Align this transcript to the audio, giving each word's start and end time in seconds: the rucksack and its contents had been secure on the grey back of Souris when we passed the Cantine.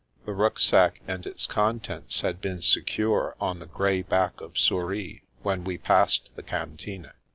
the 0.25 0.33
rucksack 0.33 0.99
and 1.07 1.27
its 1.27 1.45
contents 1.45 2.21
had 2.21 2.41
been 2.41 2.59
secure 2.59 3.35
on 3.39 3.59
the 3.59 3.67
grey 3.67 4.01
back 4.01 4.41
of 4.41 4.57
Souris 4.57 5.19
when 5.43 5.63
we 5.63 5.77
passed 5.77 6.31
the 6.35 6.41
Cantine. 6.41 7.11